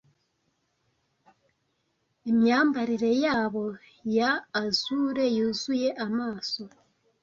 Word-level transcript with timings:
imyambarire 2.29 3.11
yabo 3.25 3.63
ya 4.17 4.31
azure 4.63 5.25
yuzuye 5.37 5.89
amaso 6.05 6.61